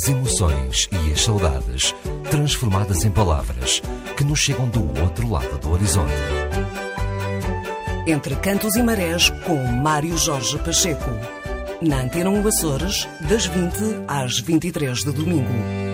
As 0.00 0.08
emoções 0.08 0.88
e 0.92 1.12
as 1.12 1.24
saudades 1.24 1.92
transformadas 2.30 3.04
em 3.04 3.10
palavras 3.10 3.82
que 4.16 4.22
nos 4.22 4.38
chegam 4.38 4.68
do 4.68 4.80
outro 5.02 5.28
lado 5.28 5.58
do 5.58 5.72
horizonte. 5.72 6.12
Entre 8.06 8.36
Cantos 8.36 8.76
e 8.76 8.82
Marés 8.84 9.28
com 9.44 9.56
Mário 9.56 10.16
Jorge 10.16 10.56
Pacheco. 10.58 11.10
Na 11.82 12.02
Antena 12.02 12.30
1 12.30 12.46
Açores, 12.46 13.08
das 13.28 13.46
20 13.46 14.04
às 14.06 14.38
23 14.38 15.02
de 15.02 15.10
domingo. 15.10 15.87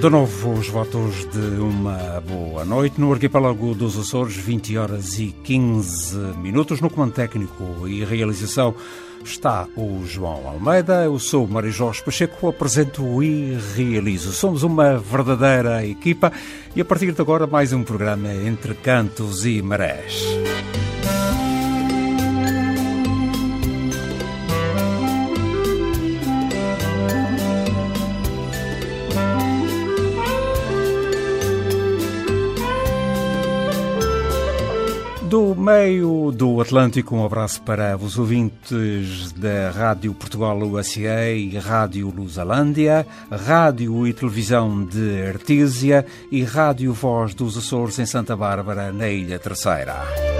De 0.00 0.08
novo, 0.08 0.54
os 0.54 0.66
votos 0.68 1.26
de 1.26 1.60
uma 1.60 2.22
boa 2.26 2.64
noite. 2.64 2.98
No 2.98 3.12
arquipélago 3.12 3.74
dos 3.74 3.98
Açores, 3.98 4.34
20 4.34 4.78
horas 4.78 5.18
e 5.18 5.26
15 5.44 6.16
minutos. 6.38 6.80
No 6.80 6.88
comando 6.88 7.12
técnico 7.12 7.86
e 7.86 8.02
realização 8.02 8.74
está 9.22 9.68
o 9.76 10.02
João 10.06 10.48
Almeida. 10.48 11.04
Eu 11.04 11.18
sou 11.18 11.44
o 11.44 11.48
Mário 11.48 11.70
Jorge 11.70 12.02
Pacheco, 12.02 12.48
apresento 12.48 13.22
e 13.22 13.58
realizo. 13.76 14.32
Somos 14.32 14.62
uma 14.62 14.96
verdadeira 14.96 15.84
equipa 15.84 16.32
e 16.74 16.80
a 16.80 16.84
partir 16.84 17.12
de 17.12 17.20
agora 17.20 17.46
mais 17.46 17.74
um 17.74 17.84
programa 17.84 18.32
entre 18.32 18.72
cantos 18.76 19.44
e 19.44 19.60
marés. 19.60 20.24
Do 35.30 35.54
meio 35.54 36.32
do 36.32 36.60
Atlântico, 36.60 37.14
um 37.14 37.24
abraço 37.24 37.62
para 37.62 37.96
os 37.96 38.18
ouvintes 38.18 39.30
da 39.30 39.70
Rádio 39.70 40.12
Portugal 40.12 40.58
USA 40.58 41.30
Rádio 41.62 42.10
Lusalândia, 42.10 43.06
Rádio 43.30 44.08
e 44.08 44.12
Televisão 44.12 44.84
de 44.84 45.22
Artísia 45.22 46.04
e 46.32 46.42
Rádio 46.42 46.92
Voz 46.92 47.32
dos 47.32 47.56
Açores 47.56 47.96
em 48.00 48.06
Santa 48.06 48.34
Bárbara, 48.34 48.90
na 48.90 49.08
Ilha 49.08 49.38
Terceira. 49.38 50.39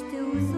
still 0.00 0.49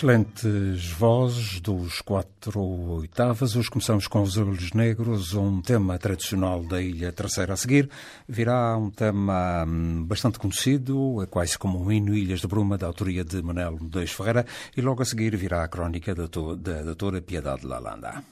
Excelentes 0.00 0.92
vozes 0.92 1.60
dos 1.60 2.00
quatro 2.00 2.58
oitavas. 2.58 3.54
Hoje 3.54 3.68
começamos 3.68 4.06
com 4.06 4.22
os 4.22 4.38
Olhos 4.38 4.72
Negros, 4.72 5.34
um 5.34 5.60
tema 5.60 5.98
tradicional 5.98 6.64
da 6.64 6.80
Ilha 6.80 7.12
Terceira. 7.12 7.52
A 7.52 7.56
seguir 7.58 7.90
virá 8.26 8.78
um 8.78 8.88
tema 8.88 9.62
hum, 9.68 10.02
bastante 10.06 10.38
conhecido, 10.38 11.22
é 11.22 11.26
quase 11.26 11.58
como 11.58 11.78
um 11.78 11.92
hino 11.92 12.14
Ilhas 12.14 12.40
de 12.40 12.46
Bruma, 12.46 12.78
da 12.78 12.86
autoria 12.86 13.22
de 13.22 13.42
Manuel 13.42 13.76
Medeiros 13.78 14.12
Ferreira, 14.12 14.46
e 14.74 14.80
logo 14.80 15.02
a 15.02 15.04
seguir 15.04 15.36
virá 15.36 15.64
a 15.64 15.68
crónica 15.68 16.14
da, 16.14 16.24
da 16.24 16.82
doutora 16.82 17.20
Piedade 17.20 17.66
Lalanda. 17.66 18.24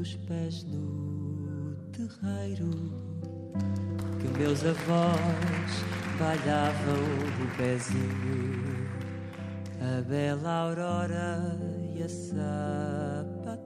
Os 0.00 0.16
pés 0.26 0.64
no 0.64 1.76
terreiro 1.92 2.70
que 4.18 4.28
meus 4.38 4.64
avós 4.64 5.84
balhavam 6.18 7.02
o 7.42 7.46
pezinho, 7.56 8.88
a 9.80 10.00
bela 10.02 10.68
aurora 10.68 11.58
e 11.94 12.02
a 12.02 12.08
sapateia. 13.28 13.60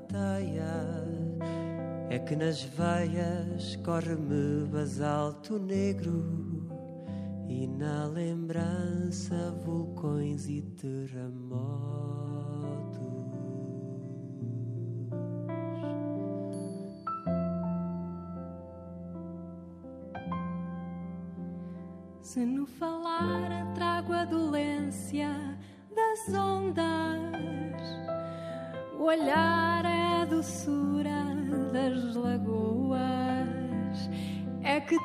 É 2.10 2.18
que 2.18 2.34
nas 2.36 2.62
veias 2.62 3.76
corre-me 3.84 4.66
basalto 4.66 5.58
negro 5.58 6.68
e 7.48 7.66
na 7.66 8.06
lembrança 8.06 9.52
vulcões 9.64 10.48
e 10.48 10.62
terremotos. 10.62 12.03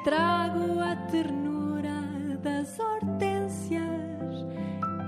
Trago 0.03 0.79
a 0.79 0.95
ternura 1.11 2.01
das 2.41 2.79
hortênsias, 2.79 4.45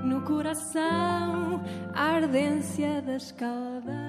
no 0.03 0.21
coração 0.21 1.61
a 1.93 2.03
ardência 2.15 3.01
das 3.01 3.31
caldeiras. 3.31 4.00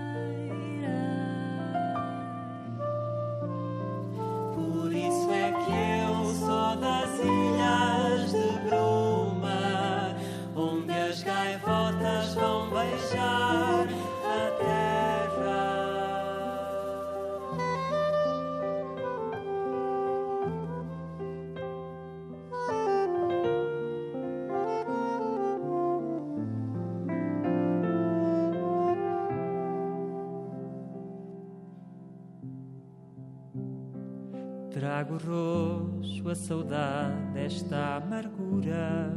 Trago 35.02 35.18
roxo 35.18 36.28
a 36.30 36.34
saudade 36.36 37.32
desta 37.34 37.96
amargura. 37.96 39.12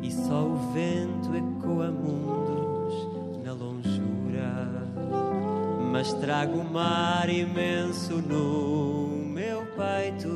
E 0.00 0.12
só 0.12 0.44
o 0.44 0.54
vento 0.72 1.34
ecoa 1.34 1.90
mundos 1.90 2.94
na 3.44 3.52
longura. 3.52 4.86
Mas 5.90 6.12
trago 6.12 6.60
o 6.60 6.64
mar 6.64 7.28
imenso 7.28 8.22
no 8.22 9.08
meu 9.34 9.66
peito 9.74 10.35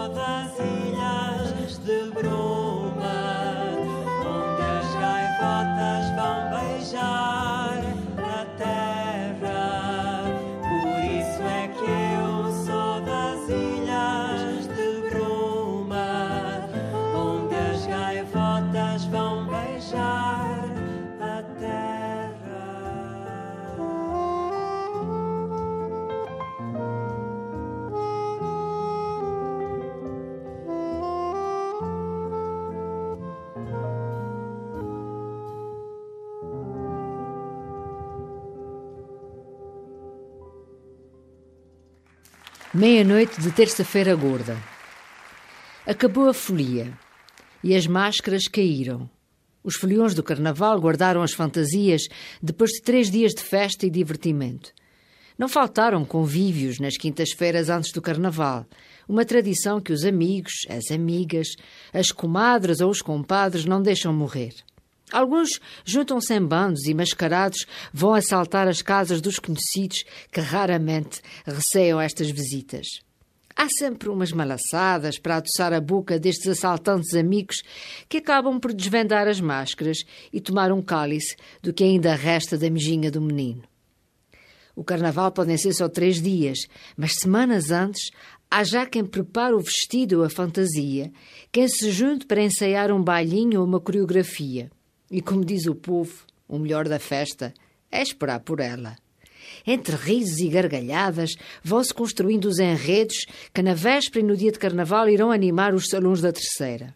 todas 0.00 0.58
ilhas 0.58 1.84
de 1.84 2.10
bronze. 2.10 2.49
Meia-noite 42.80 43.38
de 43.42 43.52
terça-feira 43.52 44.16
gorda. 44.16 44.56
Acabou 45.86 46.30
a 46.30 46.32
folia 46.32 46.98
e 47.62 47.76
as 47.76 47.86
máscaras 47.86 48.48
caíram. 48.48 49.06
Os 49.62 49.76
foliões 49.76 50.14
do 50.14 50.22
carnaval 50.22 50.80
guardaram 50.80 51.20
as 51.20 51.34
fantasias 51.34 52.04
depois 52.42 52.70
de 52.70 52.80
três 52.80 53.10
dias 53.10 53.34
de 53.34 53.42
festa 53.42 53.84
e 53.84 53.90
divertimento. 53.90 54.72
Não 55.36 55.46
faltaram 55.46 56.06
convívios 56.06 56.78
nas 56.80 56.96
quintas-feiras 56.96 57.68
antes 57.68 57.92
do 57.92 58.00
carnaval, 58.00 58.64
uma 59.06 59.26
tradição 59.26 59.78
que 59.78 59.92
os 59.92 60.02
amigos, 60.02 60.62
as 60.66 60.90
amigas, 60.90 61.48
as 61.92 62.10
comadres 62.10 62.80
ou 62.80 62.88
os 62.88 63.02
compadres 63.02 63.66
não 63.66 63.82
deixam 63.82 64.10
morrer. 64.10 64.54
Alguns 65.12 65.60
juntam-se 65.84 66.32
em 66.34 66.44
bandos 66.44 66.86
e 66.86 66.94
mascarados 66.94 67.66
vão 67.92 68.14
assaltar 68.14 68.68
as 68.68 68.82
casas 68.82 69.20
dos 69.20 69.38
conhecidos 69.38 70.04
que 70.32 70.40
raramente 70.40 71.20
receiam 71.44 72.00
estas 72.00 72.30
visitas. 72.30 72.86
Há 73.56 73.68
sempre 73.68 74.08
umas 74.08 74.32
malaçadas 74.32 75.18
para 75.18 75.36
adoçar 75.36 75.72
a 75.72 75.80
boca 75.80 76.18
destes 76.18 76.46
assaltantes 76.48 77.14
amigos 77.14 77.62
que 78.08 78.18
acabam 78.18 78.58
por 78.58 78.72
desvendar 78.72 79.28
as 79.28 79.40
máscaras 79.40 79.98
e 80.32 80.40
tomar 80.40 80.72
um 80.72 80.80
cálice 80.80 81.36
do 81.60 81.72
que 81.72 81.84
ainda 81.84 82.14
resta 82.14 82.56
da 82.56 82.70
mejinha 82.70 83.10
do 83.10 83.20
menino. 83.20 83.62
O 84.74 84.82
carnaval 84.82 85.30
podem 85.32 85.58
ser 85.58 85.74
só 85.74 85.88
três 85.88 86.22
dias, 86.22 86.60
mas 86.96 87.16
semanas 87.16 87.70
antes 87.70 88.10
há 88.50 88.64
já 88.64 88.86
quem 88.86 89.04
prepare 89.04 89.54
o 89.54 89.60
vestido 89.60 90.20
ou 90.20 90.24
a 90.24 90.30
fantasia, 90.30 91.12
quem 91.52 91.68
se 91.68 91.90
junte 91.90 92.24
para 92.26 92.42
ensaiar 92.42 92.90
um 92.90 93.02
bailinho 93.02 93.60
ou 93.60 93.66
uma 93.66 93.80
coreografia. 93.80 94.70
E 95.10 95.20
como 95.20 95.44
diz 95.44 95.66
o 95.66 95.74
povo, 95.74 96.24
o 96.46 96.58
melhor 96.58 96.88
da 96.88 96.98
festa 96.98 97.52
é 97.90 98.02
esperar 98.02 98.40
por 98.40 98.60
ela. 98.60 98.96
Entre 99.66 99.96
risos 99.96 100.38
e 100.38 100.48
gargalhadas, 100.48 101.32
vão-se 101.62 101.92
construindo 101.92 102.44
os 102.46 102.58
enredos 102.58 103.26
que 103.52 103.62
na 103.62 103.74
véspera 103.74 104.24
e 104.24 104.28
no 104.28 104.36
dia 104.36 104.52
de 104.52 104.58
carnaval 104.58 105.08
irão 105.08 105.32
animar 105.32 105.74
os 105.74 105.86
salões 105.88 106.20
da 106.20 106.32
terceira. 106.32 106.94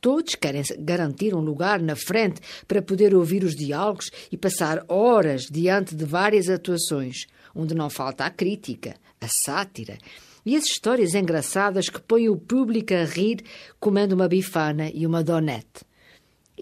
Todos 0.00 0.34
querem 0.34 0.62
garantir 0.78 1.34
um 1.34 1.40
lugar 1.40 1.80
na 1.80 1.94
frente 1.94 2.40
para 2.66 2.80
poder 2.80 3.14
ouvir 3.14 3.44
os 3.44 3.54
diálogos 3.54 4.10
e 4.32 4.36
passar 4.36 4.82
horas 4.88 5.42
diante 5.42 5.94
de 5.94 6.04
várias 6.04 6.48
atuações, 6.48 7.26
onde 7.54 7.74
não 7.74 7.90
falta 7.90 8.24
a 8.24 8.30
crítica, 8.30 8.94
a 9.20 9.28
sátira 9.28 9.98
e 10.46 10.56
as 10.56 10.64
histórias 10.64 11.14
engraçadas 11.14 11.90
que 11.90 12.00
põem 12.00 12.30
o 12.30 12.36
público 12.36 12.94
a 12.94 13.04
rir 13.04 13.44
comendo 13.78 14.14
uma 14.14 14.26
bifana 14.26 14.90
e 14.94 15.06
uma 15.06 15.22
donete. 15.22 15.89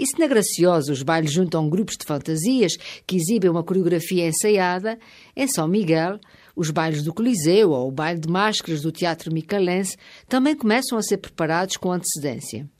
E 0.00 0.06
se 0.06 0.16
na 0.16 0.28
Graciosa 0.28 0.92
os 0.92 1.02
bailes 1.02 1.32
juntam 1.32 1.68
grupos 1.68 1.96
de 1.96 2.06
fantasias 2.06 2.76
que 3.04 3.16
exibem 3.16 3.50
uma 3.50 3.64
coreografia 3.64 4.28
ensaiada, 4.28 4.96
em 5.34 5.48
São 5.48 5.66
Miguel, 5.66 6.20
os 6.54 6.70
bailes 6.70 7.02
do 7.02 7.12
Coliseu 7.12 7.70
ou 7.70 7.88
o 7.88 7.90
baile 7.90 8.20
de 8.20 8.28
máscaras 8.28 8.82
do 8.82 8.92
Teatro 8.92 9.34
Micalense 9.34 9.96
também 10.28 10.54
começam 10.54 10.96
a 10.96 11.02
ser 11.02 11.16
preparados 11.16 11.76
com 11.76 11.90
antecedência. 11.90 12.70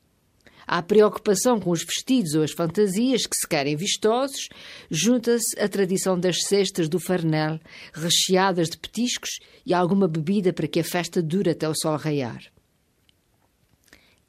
À 0.65 0.81
preocupação 0.81 1.59
com 1.59 1.71
os 1.71 1.83
vestidos 1.83 2.35
ou 2.35 2.45
as 2.45 2.53
fantasias 2.53 3.27
que 3.27 3.35
se 3.35 3.49
querem 3.49 3.75
vistosos, 3.75 4.49
junta-se 4.89 5.59
a 5.59 5.69
tradição 5.69 6.21
das 6.21 6.45
cestas 6.45 6.89
do 6.89 7.01
farnel, 7.01 7.59
recheadas 7.93 8.69
de 8.69 8.79
petiscos 8.79 9.41
e 9.67 9.75
alguma 9.75 10.07
bebida 10.07 10.53
para 10.53 10.69
que 10.69 10.79
a 10.79 10.85
festa 10.85 11.21
dure 11.21 11.51
até 11.51 11.69
o 11.69 11.75
sol 11.75 11.97
raiar. 11.97 12.45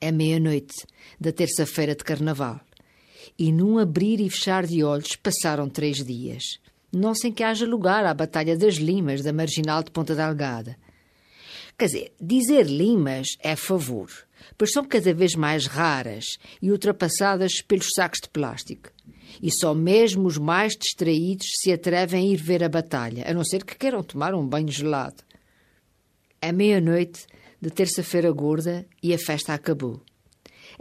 É 0.01 0.11
meia-noite 0.11 0.87
da 1.19 1.31
terça-feira 1.31 1.93
de 1.93 2.03
carnaval 2.03 2.61
e 3.39 3.51
num 3.51 3.79
abrir 3.79 4.19
e 4.19 4.29
fechar 4.29 4.67
de 4.67 4.83
olhos 4.83 5.15
passaram 5.15 5.69
três 5.69 6.03
dias. 6.05 6.59
Não 6.91 7.15
sem 7.15 7.31
que 7.31 7.43
haja 7.43 7.65
lugar 7.65 8.05
à 8.05 8.13
Batalha 8.13 8.57
das 8.57 8.75
Limas 8.75 9.23
da 9.23 9.31
Marginal 9.31 9.81
de 9.81 9.89
Ponta 9.89 10.13
Delgada. 10.13 10.77
Quer 11.77 11.85
dizer, 11.85 12.13
dizer 12.19 12.65
limas 12.65 13.29
é 13.39 13.55
favor 13.55 14.11
pois 14.57 14.71
são 14.71 14.83
cada 14.83 15.13
vez 15.13 15.35
mais 15.35 15.65
raras 15.65 16.37
e 16.61 16.71
ultrapassadas 16.71 17.61
pelos 17.61 17.87
sacos 17.95 18.19
de 18.21 18.29
plástico. 18.29 18.89
E 19.41 19.51
só 19.51 19.73
mesmo 19.73 20.27
os 20.27 20.37
mais 20.37 20.73
distraídos 20.75 21.47
se 21.61 21.71
atrevem 21.71 22.27
a 22.27 22.33
ir 22.33 22.37
ver 22.37 22.63
a 22.63 22.69
batalha, 22.69 23.23
a 23.29 23.33
não 23.33 23.43
ser 23.43 23.63
que 23.63 23.77
queiram 23.77 24.03
tomar 24.03 24.33
um 24.33 24.45
banho 24.45 24.69
gelado. 24.69 25.23
É 26.41 26.51
meia-noite 26.51 27.25
de 27.61 27.69
terça-feira 27.69 28.31
gorda 28.31 28.85
e 29.01 29.13
a 29.13 29.17
festa 29.17 29.53
acabou. 29.53 30.01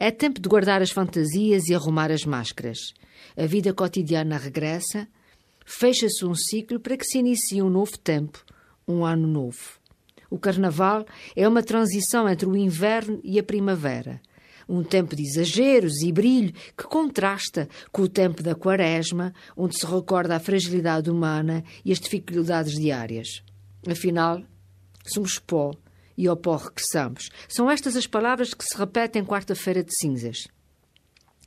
É 0.01 0.13
tempo 0.13 0.41
de 0.41 0.49
guardar 0.49 0.81
as 0.81 0.93
fantasias 0.93 1.67
e 1.67 1.75
arrumar 1.75 2.13
as 2.13 2.25
máscaras. 2.25 2.79
A 3.37 3.47
vida 3.47 3.75
cotidiana 3.75 4.39
regressa, 4.39 5.09
fecha-se 5.67 6.25
um 6.25 6.37
ciclo 6.37 6.79
para 6.79 6.97
que 6.97 7.05
se 7.05 7.19
inicie 7.19 7.61
um 7.61 7.69
novo 7.69 7.99
tempo, 7.99 8.45
um 8.87 9.05
ano 9.05 9.27
novo. 9.27 9.81
O 10.31 10.39
carnaval 10.39 11.05
é 11.35 11.49
uma 11.49 11.65
transição 11.65 12.29
entre 12.29 12.47
o 12.47 12.57
inverno 12.57 13.19
e 13.25 13.41
a 13.41 13.43
primavera. 13.43 14.21
Um 14.69 14.85
tempo 14.85 15.17
de 15.17 15.25
exageros 15.25 16.01
e 16.01 16.13
brilho 16.13 16.53
que 16.77 16.85
contrasta 16.85 17.69
com 17.91 18.03
o 18.03 18.09
tempo 18.09 18.41
da 18.41 18.55
quaresma, 18.55 19.35
onde 19.57 19.77
se 19.77 19.85
recorda 19.85 20.37
a 20.37 20.41
fragilidade 20.41 21.11
humana 21.11 21.65
e 21.85 21.91
as 21.91 21.99
dificuldades 21.99 22.79
diárias. 22.79 23.43
Afinal, 23.85 24.45
somos 25.05 25.41
pó 25.41 25.73
e 26.19 26.27
ao 26.27 26.37
pó 26.37 26.57
regressamos. 26.57 27.31
São 27.49 27.71
estas 27.71 27.97
as 27.97 28.07
palavras 28.07 28.53
que 28.53 28.65
se 28.65 28.77
repetem 28.77 29.25
quarta-feira 29.25 29.85
de 29.85 29.97
cinzas. 29.97 30.49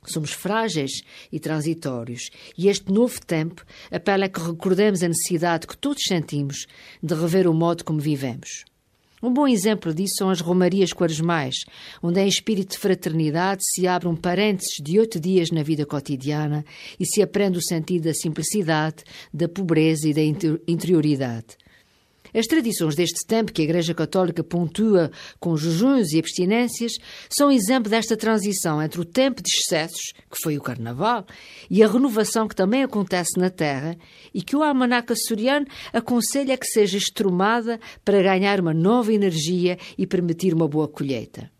Somos 0.04 0.32
frágeis 0.32 1.02
e 1.30 1.38
transitórios, 1.38 2.30
e 2.58 2.68
este 2.68 2.90
novo 2.90 3.20
tempo 3.24 3.64
apela 3.90 4.24
a 4.24 4.28
que 4.28 4.40
recordemos 4.40 5.02
a 5.02 5.08
necessidade 5.08 5.66
que 5.66 5.76
todos 5.76 6.02
sentimos 6.02 6.66
de 7.00 7.14
rever 7.14 7.46
o 7.46 7.54
modo 7.54 7.84
como 7.84 8.00
vivemos. 8.00 8.64
Um 9.22 9.32
bom 9.32 9.46
exemplo 9.46 9.94
disso 9.94 10.14
são 10.16 10.30
as 10.30 10.40
Romarias 10.40 10.92
Quaresmais, 10.92 11.54
onde 12.02 12.18
em 12.18 12.26
espírito 12.26 12.72
de 12.72 12.78
fraternidade 12.78 13.62
se 13.64 13.86
abre 13.86 14.08
um 14.08 14.16
parênteses 14.16 14.82
de 14.82 14.98
oito 14.98 15.20
dias 15.20 15.52
na 15.52 15.62
vida 15.62 15.86
cotidiana 15.86 16.64
e 16.98 17.06
se 17.06 17.22
aprende 17.22 17.58
o 17.58 17.62
sentido 17.62 18.02
da 18.04 18.14
simplicidade, 18.14 19.04
da 19.32 19.48
pobreza 19.48 20.08
e 20.08 20.12
da 20.12 20.22
interioridade. 20.66 21.61
As 22.34 22.46
tradições 22.46 22.94
deste 22.94 23.26
tempo 23.26 23.52
que 23.52 23.60
a 23.60 23.64
Igreja 23.64 23.92
Católica 23.92 24.42
pontua 24.42 25.10
com 25.38 25.54
jejuns 25.56 26.12
e 26.12 26.18
abstinências 26.18 26.92
são 27.28 27.52
exemplo 27.52 27.90
desta 27.90 28.16
transição 28.16 28.82
entre 28.82 29.00
o 29.00 29.04
tempo 29.04 29.42
de 29.42 29.50
excessos, 29.50 30.12
que 30.30 30.40
foi 30.42 30.56
o 30.56 30.62
Carnaval, 30.62 31.26
e 31.70 31.82
a 31.82 31.88
renovação 31.88 32.48
que 32.48 32.56
também 32.56 32.82
acontece 32.82 33.38
na 33.38 33.50
Terra 33.50 33.98
e 34.32 34.40
que 34.40 34.56
o 34.56 34.62
almanac 34.62 35.12
açoriano 35.12 35.66
aconselha 35.92 36.56
que 36.56 36.66
seja 36.66 36.96
estrumada 36.96 37.78
para 38.02 38.22
ganhar 38.22 38.60
uma 38.60 38.72
nova 38.72 39.12
energia 39.12 39.78
e 39.98 40.06
permitir 40.06 40.54
uma 40.54 40.66
boa 40.66 40.88
colheita. 40.88 41.51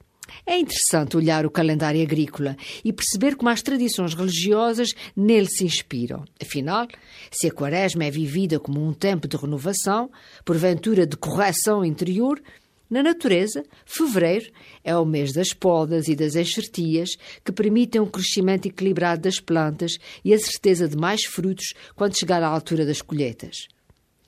É 0.45 0.59
interessante 0.59 1.17
olhar 1.17 1.47
o 1.47 1.51
calendário 1.51 2.03
agrícola 2.03 2.57
e 2.85 2.93
perceber 2.93 3.37
como 3.37 3.49
as 3.49 3.63
tradições 3.63 4.13
religiosas 4.13 4.93
nele 5.17 5.47
se 5.47 5.65
inspiram. 5.65 6.25
Afinal, 6.41 6.89
se 7.31 7.47
a 7.47 7.53
quaresma 7.53 8.05
é 8.05 8.11
vivida 8.11 8.59
como 8.59 8.85
um 8.85 8.93
tempo 8.93 9.29
de 9.29 9.37
renovação, 9.37 10.11
porventura 10.45 11.07
de 11.07 11.17
correção 11.17 11.85
interior, 11.85 12.43
na 12.91 13.03
natureza, 13.03 13.65
fevereiro 13.87 14.51
é 14.85 14.95
o 14.95 15.07
mês 15.07 15.33
das 15.33 15.55
podas 15.55 16.09
e 16.09 16.15
das 16.15 16.35
enxertias 16.35 17.17
que 17.43 17.51
permitem 17.51 18.03
um 18.03 18.07
crescimento 18.07 18.67
equilibrado 18.67 19.23
das 19.23 19.41
plantas 19.41 19.93
e 20.23 20.35
a 20.35 20.39
certeza 20.39 20.87
de 20.87 20.97
mais 20.97 21.25
frutos 21.25 21.73
quando 21.95 22.19
chegar 22.19 22.43
à 22.43 22.49
altura 22.49 22.85
das 22.85 23.01
colheitas. 23.01 23.69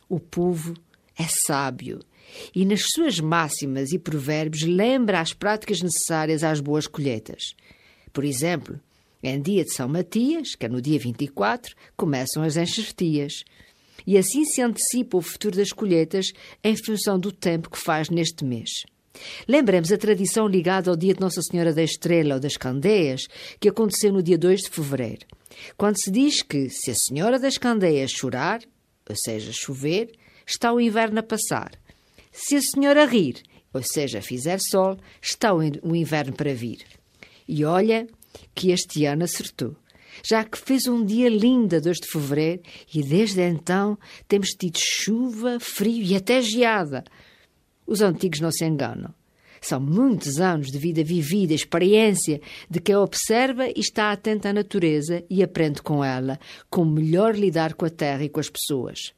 O 0.08 0.18
povo 0.18 0.72
é 1.18 1.24
sábio 1.24 2.00
e 2.54 2.64
nas 2.64 2.82
suas 2.92 3.20
máximas 3.20 3.92
e 3.92 3.98
provérbios 3.98 4.62
lembra 4.62 5.20
as 5.20 5.32
práticas 5.32 5.80
necessárias 5.80 6.42
às 6.42 6.60
boas 6.60 6.86
colheitas. 6.86 7.54
Por 8.12 8.24
exemplo, 8.24 8.78
em 9.22 9.40
dia 9.40 9.64
de 9.64 9.72
São 9.72 9.88
Matias, 9.88 10.54
que 10.54 10.66
é 10.66 10.68
no 10.68 10.82
dia 10.82 10.98
24, 10.98 11.74
começam 11.96 12.42
as 12.42 12.56
enxertias. 12.56 13.42
E 14.06 14.18
assim 14.18 14.44
se 14.44 14.60
antecipa 14.60 15.16
o 15.16 15.22
futuro 15.22 15.56
das 15.56 15.72
colheitas 15.72 16.32
em 16.62 16.76
função 16.76 17.18
do 17.18 17.32
tempo 17.32 17.70
que 17.70 17.78
faz 17.78 18.10
neste 18.10 18.44
mês. 18.44 18.68
Lembremos 19.48 19.90
a 19.92 19.96
tradição 19.96 20.46
ligada 20.46 20.90
ao 20.90 20.96
dia 20.96 21.14
de 21.14 21.20
Nossa 21.20 21.40
Senhora 21.40 21.72
da 21.72 21.82
Estrela 21.82 22.34
ou 22.34 22.40
das 22.40 22.56
Candeias, 22.56 23.26
que 23.58 23.68
aconteceu 23.68 24.12
no 24.12 24.22
dia 24.22 24.36
2 24.36 24.62
de 24.62 24.70
fevereiro, 24.70 25.26
quando 25.76 25.96
se 25.96 26.10
diz 26.10 26.42
que 26.42 26.68
se 26.68 26.90
a 26.90 26.94
Senhora 26.94 27.38
das 27.38 27.56
Candeias 27.56 28.10
chorar, 28.10 28.60
ou 29.08 29.16
seja, 29.16 29.52
chover, 29.52 30.12
está 30.46 30.72
o 30.72 30.80
inverno 30.80 31.20
a 31.20 31.22
passar. 31.22 31.70
Se 32.36 32.56
a 32.56 32.60
senhora 32.60 33.06
rir, 33.06 33.40
ou 33.72 33.80
seja, 33.80 34.20
fizer 34.20 34.58
sol, 34.58 34.98
está 35.22 35.54
o 35.54 35.94
inverno 35.94 36.32
para 36.32 36.52
vir. 36.52 36.84
E 37.46 37.64
olha 37.64 38.08
que 38.52 38.72
este 38.72 39.04
ano 39.04 39.22
acertou, 39.22 39.76
já 40.20 40.42
que 40.42 40.58
fez 40.58 40.88
um 40.88 41.04
dia 41.04 41.28
lindo 41.28 41.76
a 41.76 41.78
2 41.78 41.98
de 41.98 42.08
fevereiro 42.08 42.60
e 42.92 43.02
desde 43.04 43.40
então 43.40 43.96
temos 44.26 44.48
tido 44.48 44.76
chuva, 44.80 45.60
frio 45.60 46.02
e 46.02 46.16
até 46.16 46.42
geada. 46.42 47.04
Os 47.86 48.02
antigos 48.02 48.40
não 48.40 48.50
se 48.50 48.64
enganam. 48.64 49.14
São 49.60 49.78
muitos 49.78 50.40
anos 50.40 50.72
de 50.72 50.78
vida 50.78 51.04
vivida, 51.04 51.54
experiência 51.54 52.40
de 52.68 52.80
quem 52.80 52.96
observa 52.96 53.68
e 53.68 53.78
está 53.78 54.10
atento 54.10 54.48
à 54.48 54.52
natureza 54.52 55.22
e 55.30 55.40
aprende 55.40 55.80
com 55.80 56.02
ela 56.02 56.40
como 56.68 56.90
melhor 56.90 57.36
lidar 57.36 57.74
com 57.74 57.86
a 57.86 57.90
terra 57.90 58.24
e 58.24 58.28
com 58.28 58.40
as 58.40 58.50
pessoas. 58.50 59.14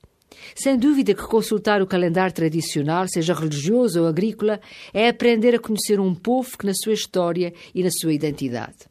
Sem 0.54 0.78
dúvida 0.78 1.14
que 1.14 1.26
consultar 1.26 1.82
o 1.82 1.86
calendário 1.86 2.34
tradicional, 2.34 3.06
seja 3.08 3.34
religioso 3.34 4.00
ou 4.00 4.06
agrícola, 4.06 4.60
é 4.92 5.08
aprender 5.08 5.54
a 5.54 5.58
conhecer 5.58 6.00
um 6.00 6.14
povo 6.14 6.56
que 6.58 6.66
na 6.66 6.74
sua 6.74 6.92
história 6.92 7.52
e 7.74 7.82
na 7.82 7.90
sua 7.90 8.12
identidade. 8.12 8.86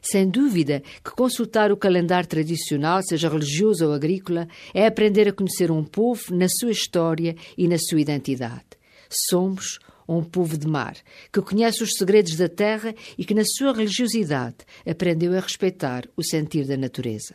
Sem 0.00 0.28
dúvida 0.28 0.82
que 1.04 1.10
consultar 1.10 1.72
o 1.72 1.76
calendário 1.76 2.28
tradicional, 2.28 3.02
seja 3.02 3.28
religioso 3.28 3.86
ou 3.86 3.92
agrícola, 3.92 4.48
é 4.72 4.86
aprender 4.86 5.28
a 5.28 5.32
conhecer 5.32 5.70
um 5.70 5.84
povo 5.84 6.34
na 6.34 6.48
sua 6.48 6.70
história 6.70 7.34
e 7.56 7.66
na 7.66 7.78
sua 7.78 8.00
identidade. 8.00 8.64
Somos 9.08 9.78
um 10.08 10.22
povo 10.22 10.56
de 10.56 10.66
mar, 10.66 10.96
que 11.32 11.42
conhece 11.42 11.82
os 11.82 11.94
segredos 11.94 12.36
da 12.36 12.48
terra 12.48 12.94
e 13.18 13.24
que, 13.24 13.34
na 13.34 13.44
sua 13.44 13.74
religiosidade, 13.74 14.56
aprendeu 14.86 15.36
a 15.36 15.40
respeitar 15.40 16.08
o 16.16 16.22
sentir 16.22 16.66
da 16.66 16.76
natureza. 16.76 17.34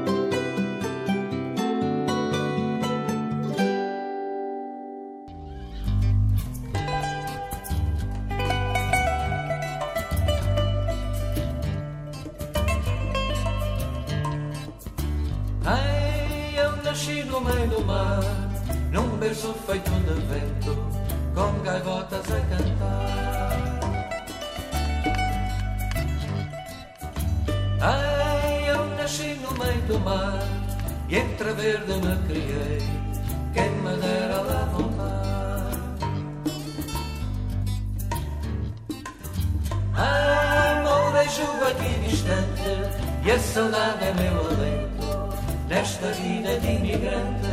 Nesta 45.81 46.11
vida 46.11 46.59
de 46.59 46.67
imigrante. 46.73 47.49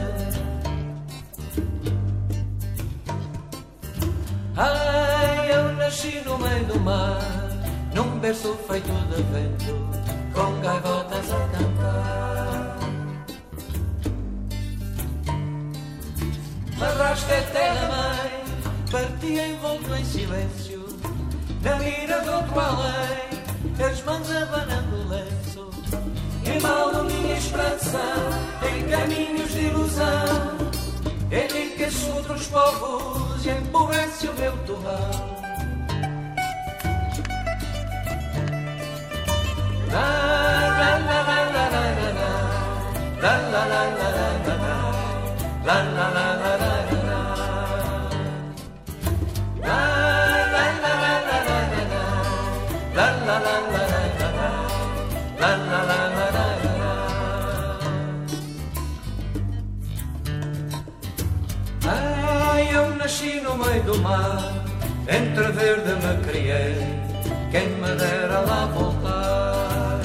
Ai, 4.55 5.51
eu 5.51 5.73
nasci 5.77 6.21
no 6.27 6.37
meio 6.39 6.65
do 6.67 6.81
mar, 6.81 7.23
num 7.95 8.19
berço 8.19 8.55
feito 8.69 8.93
de 9.11 9.23
vento, 9.33 9.75
com 10.35 10.61
gaivotas 10.61 11.33
a 11.33 11.41
cantar. 11.57 12.79
Arrasta 16.83 17.33
é 17.33 17.41
terra-mãe, 17.41 18.45
partia 18.91 19.49
envolto 19.49 19.95
em 19.95 20.05
silêncio, 20.05 20.87
na 21.63 21.77
mira 21.77 22.21
do 22.21 22.33
outro 22.33 22.61
além, 22.61 23.89
as 23.91 24.03
mãos 24.03 24.31
abanando 24.31 25.09
lenço. 25.09 25.48
E 26.59 26.61
mal 26.61 27.05
minha 27.05 27.37
esperança 27.37 28.03
em 28.67 28.89
caminhos 28.89 29.53
de 29.53 29.67
ilusão, 29.67 30.59
enriquece 31.31 32.11
outros 32.11 32.49
povos 32.49 33.47
e 33.47 33.51
empobrece 33.51 34.27
o 34.27 34.35
meu 34.35 34.57
torrão. 34.67 35.39
La 39.93 40.11
la 40.81 40.99
la 40.99 41.23
la 41.29 41.45
la 41.55 41.69
la 41.69 41.79
la 41.79 42.27
la 43.23 43.47
la 43.47 43.75
la 43.75 43.85
la 43.85 44.17
la 44.17 44.49
nasci 63.09 63.41
no 63.41 63.57
meio 63.57 63.83
do 63.85 63.99
mar, 64.03 64.53
entre 65.09 65.51
verde 65.53 65.95
me 65.95 66.25
criei, 66.27 66.77
quem 67.51 67.69
me 67.81 67.95
dera 67.97 68.41
lá 68.41 68.67
voltar. 68.67 70.01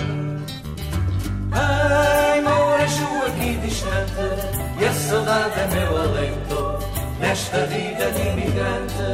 Ai, 1.51 2.39
Mourejo 2.39 3.09
aqui 3.27 3.57
distante, 3.57 4.25
e 4.79 4.85
a 4.85 4.93
saudade 4.93 5.59
é 5.59 5.67
meu 5.75 6.01
alento, 6.01 6.79
nesta 7.19 7.65
vida 7.65 8.09
de 8.09 8.21
imigrante. 8.29 9.11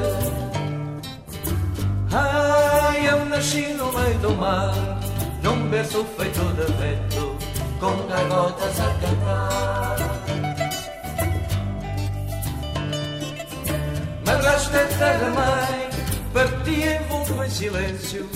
Ai, 2.12 3.10
eu 3.10 3.26
nasci 3.26 3.74
no 3.74 3.92
meio 3.92 4.20
do 4.20 4.36
mar, 4.36 5.00
num 5.42 5.68
berço 5.68 6.06
feito 6.16 6.42
de 6.58 6.72
vento, 6.74 7.36
com 7.80 8.08
gaivotas 8.08 8.80
a 8.82 8.94
cantar. 9.02 10.19
às 14.50 14.68
tantas 14.68 14.98
terra 14.98 15.30
mãe 15.30 15.90
Partia 16.34 17.02
envolto 17.02 17.44
em 17.44 17.50
silêncio 17.50 18.30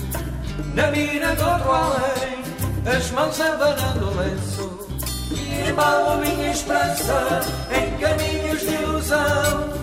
Na 0.74 0.90
mira 0.90 1.34
do 1.34 1.44
outro 1.44 1.70
além 1.70 2.96
As 2.96 3.10
mãos 3.10 3.40
abanando 3.40 4.06
o 4.06 4.16
lenço 4.16 4.88
E 5.30 5.70
a 5.70 6.16
minha 6.16 6.50
esperança 6.50 7.40
Em 7.70 7.98
caminhos 7.98 8.60
de 8.60 8.74
ilusão 8.74 9.74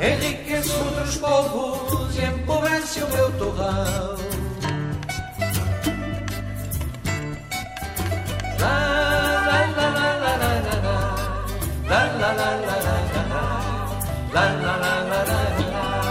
Enriqueço 0.00 0.76
outros 0.84 1.16
povos 1.16 2.16
E 2.16 2.24
empobrece 2.24 3.00
o 3.02 3.08
meu 3.08 3.32
torrão 3.32 4.16
La 8.60 8.78
la 9.48 9.66
la 9.76 9.88
la 9.96 10.16
la 10.16 10.36
la 10.36 10.54
la 10.64 10.98
La 11.88 12.04
la 12.04 12.32
la 12.32 12.50
la 12.56 12.76
la 12.76 13.22
la 13.28 13.57
la 14.32 14.44
la 14.54 14.76
la 14.76 14.94
la 15.10 15.24
la. 15.24 15.40
la. 15.72 16.07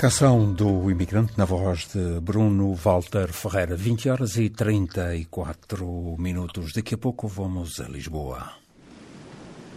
Canção 0.00 0.50
do 0.50 0.90
imigrante 0.90 1.34
na 1.36 1.44
voz 1.44 1.86
de 1.88 2.20
Bruno 2.20 2.74
Walter 2.74 3.30
Ferreira, 3.34 3.76
20 3.76 4.08
horas 4.08 4.38
e 4.38 4.48
34 4.48 6.16
minutos. 6.18 6.72
Daqui 6.72 6.94
a 6.94 6.96
pouco 6.96 7.28
vamos 7.28 7.78
a 7.78 7.86
Lisboa. 7.86 8.50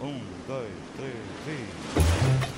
Um, 0.00 0.18
dois, 0.48 0.72
três 0.96 1.14
e. 1.46 2.53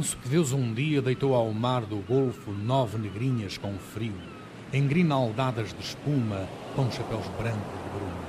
Penso 0.00 0.16
que 0.16 0.30
Deus 0.30 0.50
um 0.52 0.72
dia 0.72 1.02
deitou 1.02 1.34
ao 1.34 1.52
mar 1.52 1.84
do 1.84 1.96
Golfo 1.96 2.52
nove 2.52 2.96
negrinhas 2.96 3.58
com 3.58 3.78
frio, 3.78 4.16
engrinaldadas 4.72 5.74
de 5.74 5.80
espuma, 5.82 6.48
com 6.74 6.90
chapéus 6.90 7.26
brancos 7.36 7.82
de 7.82 7.88
bruma. 7.90 8.24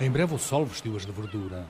Em 0.00 0.10
breve 0.10 0.34
o 0.34 0.38
sol 0.38 0.66
vestiu-as 0.66 1.06
de 1.06 1.12
verdura. 1.12 1.64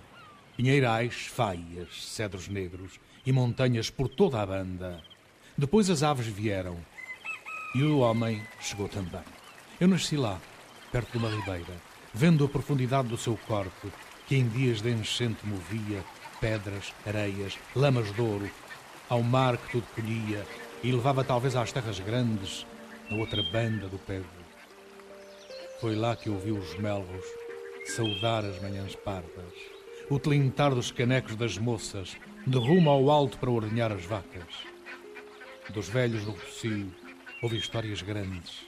Pinheirais, 0.56 1.26
faias, 1.26 2.02
cedros 2.02 2.48
negros 2.48 2.98
e 3.26 3.30
montanhas 3.30 3.90
por 3.90 4.08
toda 4.08 4.40
a 4.40 4.46
banda. 4.46 5.02
Depois 5.54 5.90
as 5.90 6.02
aves 6.02 6.28
vieram 6.28 6.78
e 7.74 7.82
o 7.82 7.98
homem 7.98 8.42
chegou 8.58 8.88
também. 8.88 9.20
Eu 9.78 9.86
nasci 9.86 10.16
lá, 10.16 10.40
perto 10.90 11.12
de 11.12 11.18
uma 11.18 11.28
ribeira, 11.28 11.74
vendo 12.14 12.42
a 12.42 12.48
profundidade 12.48 13.08
do 13.08 13.18
seu 13.18 13.36
corpo, 13.46 13.92
que 14.26 14.34
em 14.34 14.48
dias 14.48 14.80
de 14.80 14.90
enchente 14.90 15.46
movia 15.46 16.02
pedras, 16.40 16.94
areias, 17.04 17.58
lamas 17.74 18.10
de 18.14 18.20
ouro, 18.22 18.50
ao 19.08 19.22
mar 19.22 19.56
que 19.56 19.72
tudo 19.72 19.86
colhia 19.94 20.44
e 20.82 20.92
levava 20.92 21.24
talvez 21.24 21.56
às 21.56 21.72
terras 21.72 21.98
grandes, 22.00 22.66
na 23.10 23.16
outra 23.16 23.42
banda 23.42 23.88
do 23.88 23.98
Pedro. 23.98 24.28
Foi 25.80 25.94
lá 25.94 26.16
que 26.16 26.30
ouvi 26.30 26.52
os 26.52 26.76
melros 26.78 27.24
saudar 27.86 28.44
as 28.44 28.60
manhãs 28.60 28.96
pardas, 28.96 29.52
o 30.10 30.18
tilintar 30.18 30.74
dos 30.74 30.90
canecos 30.90 31.36
das 31.36 31.56
moças, 31.56 32.16
de 32.46 32.58
rumo 32.58 32.90
ao 32.90 33.10
alto 33.10 33.38
para 33.38 33.50
ordenhar 33.50 33.92
as 33.92 34.04
vacas. 34.04 34.44
Dos 35.70 35.88
velhos 35.88 36.24
do 36.24 36.32
Rocio 36.32 36.92
ouvi 37.42 37.58
histórias 37.58 38.02
grandes, 38.02 38.66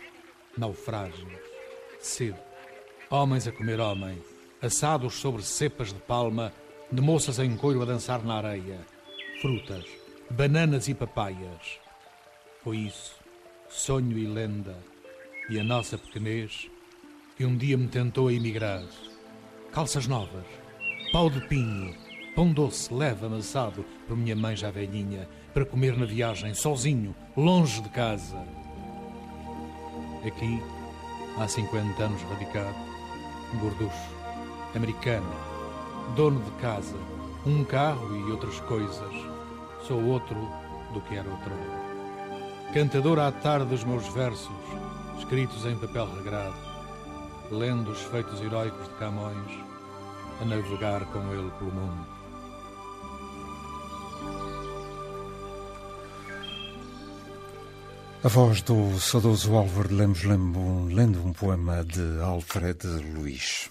naufrágios, 0.57 1.33
cedo, 2.01 2.39
homens 3.11 3.47
a 3.47 3.53
comer 3.53 3.81
homem, 3.81 4.23
assados 4.61 5.15
sobre 5.15 5.43
cepas 5.43 5.93
de 5.93 6.01
palma, 6.01 6.53
de 6.91 7.01
moças 7.01 7.39
em 7.39 7.57
couro 7.57 7.83
a 7.83 7.85
dançar 7.85 8.23
na 8.25 8.35
areia, 8.35 8.81
frutas, 9.41 9.85
bananas 10.31 10.89
e 10.89 10.95
papaias. 10.95 11.81
Foi 12.63 12.77
isso, 12.77 13.17
sonho 13.69 14.19
e 14.19 14.27
lenda, 14.27 14.77
e 15.49 15.59
a 15.59 15.65
nossa 15.65 15.97
pequenez, 15.97 16.71
que 17.37 17.47
um 17.47 17.57
dia 17.57 17.79
me 17.79 17.89
tentou 17.89 18.29
a 18.29 18.33
emigrar. 18.33 18.85
Calças 19.73 20.07
novas, 20.07 20.45
pau 21.13 21.31
de 21.31 21.41
pinho, 21.49 21.95
pão 22.35 22.53
doce 22.53 22.93
leve 22.93 23.25
amassado 23.25 23.85
por 24.07 24.17
minha 24.17 24.37
mãe 24.37 24.55
já 24.55 24.71
velhinha, 24.71 25.27
para 25.55 25.65
comer 25.65 25.97
na 25.97 26.05
viagem, 26.05 26.53
sozinho, 26.53 27.17
longe 27.35 27.81
de 27.81 27.89
casa. 27.89 28.37
Aqui, 30.27 30.63
há 31.39 31.49
50 31.49 32.03
anos 32.03 32.23
radicado, 32.23 32.77
gorducho, 33.61 34.15
americano, 34.75 35.33
dono 36.15 36.43
de 36.43 36.51
casa, 36.61 36.97
um 37.47 37.65
carro 37.65 38.15
e 38.15 38.31
outras 38.31 38.61
coisas 38.61 39.28
sou 39.89 40.05
outro 40.05 40.37
do 40.93 41.01
que 41.01 41.17
era 41.17 41.29
outro. 41.29 41.53
Cantador 42.75 43.19
à 43.19 43.33
tarde 43.33 43.71
dos 43.71 43.83
meus 43.85 44.07
versos, 44.09 44.53
escritos 45.19 45.65
em 45.65 45.77
papel 45.79 46.07
regrado, 46.15 46.55
lendo 47.51 47.91
os 47.91 48.03
feitos 48.03 48.39
heróicos 48.43 48.87
de 48.87 48.95
Camões, 48.97 49.51
a 50.43 50.45
navegar 50.45 51.07
com 51.07 51.21
ele 51.33 51.51
pelo 51.59 51.73
mundo. 51.73 52.07
A 58.23 58.29
voz 58.29 58.61
do 58.61 58.99
saudoso 59.01 59.55
Álvaro 59.55 59.89
de 59.89 59.95
Lemos 59.95 60.23
lendo 60.23 61.25
um 61.25 61.33
poema 61.33 61.83
de 61.83 62.21
Alfred 62.21 62.87
Luiz. 63.15 63.71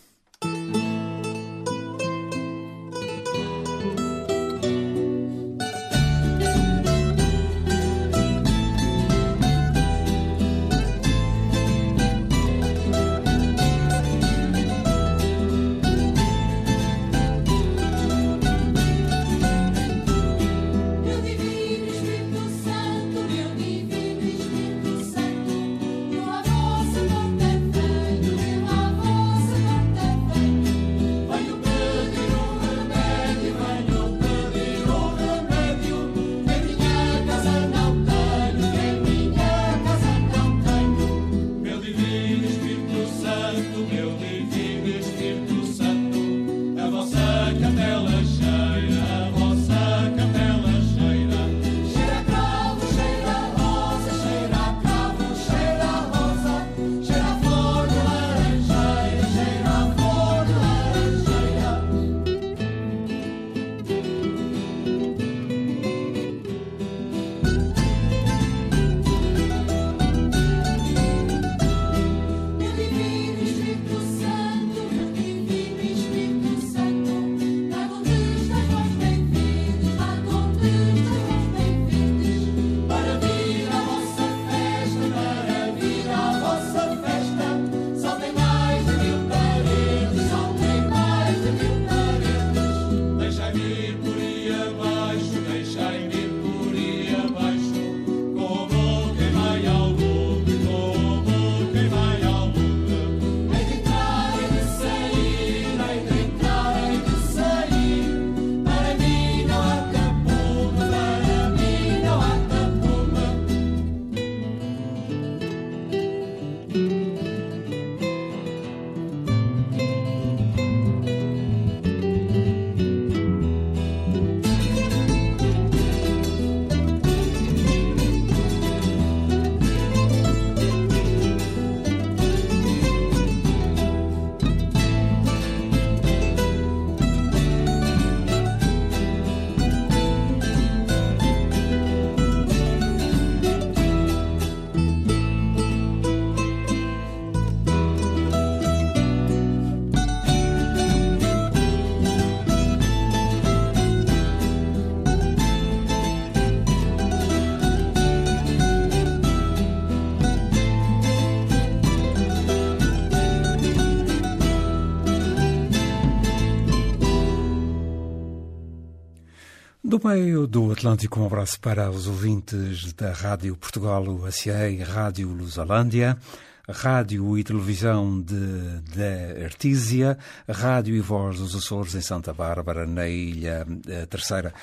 Meio 170.08 170.48
do 170.48 170.72
Atlântico, 170.72 171.20
um 171.20 171.26
abraço 171.26 171.60
para 171.60 171.92
os 171.92 172.08
ouvintes 172.08 172.94
da 172.94 173.12
Rádio 173.12 173.58
Portugal 173.58 174.02
USA 174.04 174.70
e 174.70 174.78
Rádio 174.78 175.28
Lusolândia, 175.28 176.18
Rádio 176.66 177.38
e 177.38 177.44
Televisão 177.44 178.22
de, 178.22 178.80
de 178.84 179.44
Artísia, 179.44 180.18
Rádio 180.48 180.96
e 180.96 181.02
Voz 181.02 181.40
dos 181.40 181.54
Açores 181.54 181.94
em 181.94 182.00
Santa 182.00 182.34
Bárbara, 182.34 182.88
na 182.88 183.10
Ilha 183.10 183.68
eh, 183.86 184.06
Terceira. 184.06 184.54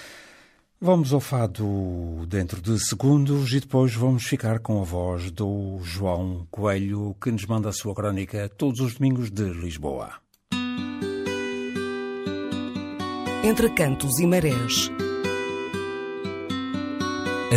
Vamos 0.81 1.13
ao 1.13 1.21
fado 1.21 2.25
dentro 2.27 2.63
de 2.63 2.79
segundos 2.83 3.53
e 3.53 3.61
depois 3.61 3.95
vamos 3.95 4.25
ficar 4.25 4.61
com 4.61 4.81
a 4.81 4.85
voz 4.85 5.31
do 5.31 5.79
João 5.83 6.47
Coelho, 6.51 7.15
que 7.21 7.31
nos 7.31 7.45
manda 7.45 7.69
a 7.69 7.73
sua 7.73 7.95
crónica 7.95 8.49
todos 8.49 8.81
os 8.81 8.95
domingos 8.95 9.31
de 9.31 9.45
Lisboa. 9.45 10.11
Entre 13.45 13.69
cantos 13.75 14.19
e 14.19 14.27
marés. 14.27 14.91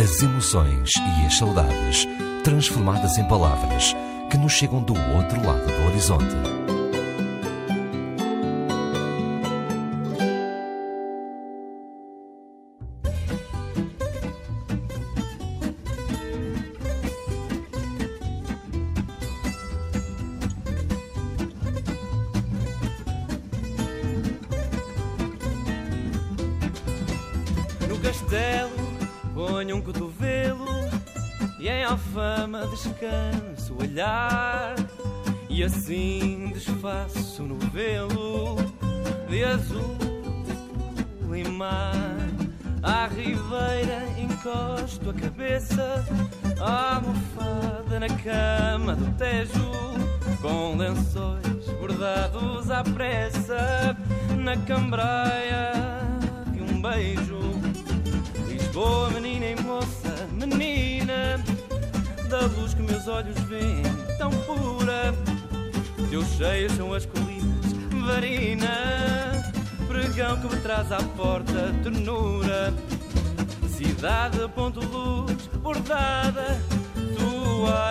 As 0.00 0.22
emoções 0.22 0.92
e 0.94 1.26
as 1.26 1.36
saudades 1.36 2.06
transformadas 2.44 3.18
em 3.18 3.26
palavras 3.26 3.96
que 4.30 4.38
nos 4.38 4.52
chegam 4.52 4.80
do 4.80 4.92
outro 4.92 5.44
lado 5.44 5.66
do 5.66 5.86
horizonte. 5.88 6.57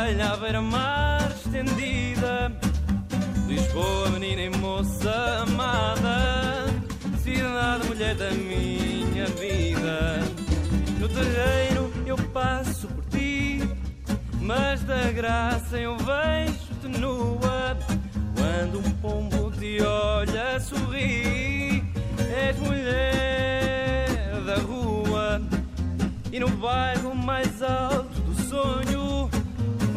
À 0.07 0.37
beira-mar 0.37 1.29
estendida. 1.35 2.49
Lisboa, 3.45 4.09
menina 4.11 4.41
e 4.43 4.49
moça 4.49 5.43
amada, 5.45 6.65
cidade, 7.21 7.87
mulher 7.87 8.15
da 8.15 8.31
minha 8.31 9.25
vida. 9.25 10.19
No 10.97 11.09
terreiro 11.09 11.91
eu 12.05 12.15
passo 12.31 12.87
por 12.87 13.03
ti, 13.05 13.59
mas 14.39 14.81
da 14.83 15.11
graça 15.11 15.77
eu 15.77 15.97
vejo-te 15.97 16.87
nua. 16.87 17.77
Quando 18.37 18.79
um 18.79 18.91
pombo 19.01 19.51
te 19.51 19.81
olha, 19.83 20.57
sorri, 20.61 21.83
és 22.17 22.57
mulher 22.59 24.41
da 24.45 24.55
rua. 24.55 25.41
E 26.31 26.39
no 26.39 26.49
bairro 26.49 27.13
mais 27.13 27.61
alto 27.61 28.21
do 28.21 28.41
sonho, 28.43 28.96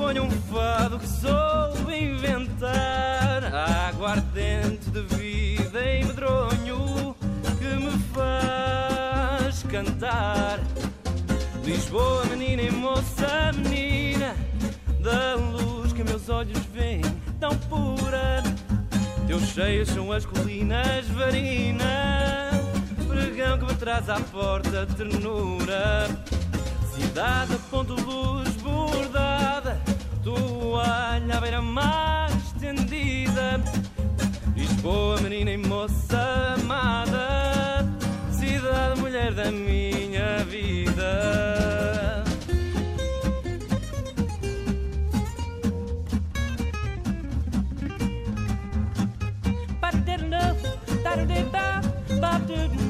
ponho 0.00 0.24
um 0.24 0.30
fado 0.30 0.98
que 0.98 1.06
soube 1.06 1.94
inventar. 1.94 3.44
Aguardente 3.88 4.88
de 4.90 5.02
vida 5.14 5.78
e 5.78 6.04
medronho 6.06 7.14
que 7.58 7.74
me 7.84 7.98
faz 8.14 9.62
cantar. 9.64 10.58
Lisboa, 11.62 12.24
menina 12.26 12.62
e 12.62 12.70
moça, 12.70 13.52
menina, 13.54 14.34
da 15.00 15.34
luz 15.34 15.92
que 15.92 16.02
meus 16.02 16.30
olhos 16.30 16.64
veem, 16.72 17.02
tão 17.38 17.54
pura. 17.68 18.42
Teus 19.26 19.42
cheios 19.50 19.90
são 19.90 20.10
as 20.10 20.24
colinas, 20.24 21.06
varina, 21.08 22.50
pregão 23.06 23.58
que 23.58 23.66
me 23.66 23.74
traz 23.74 24.08
à 24.08 24.18
porta, 24.18 24.86
ternura. 24.96 26.08
Cidade, 26.94 27.56
ponto 27.70 27.94
luz, 27.94 28.56
bordada, 28.56 29.39
toalha 30.22 31.37
à 31.37 31.40
beira-mar 31.40 32.30
estendida. 32.37 33.61
Lisboa, 34.54 35.20
menina 35.20 35.50
e 35.50 35.56
moça 35.56 36.56
amada, 36.59 37.87
cidade, 38.30 39.00
mulher 39.00 39.33
da 39.35 39.50
minha 39.50 40.44
vida. 40.44 41.50
Lisboa, 52.20 52.89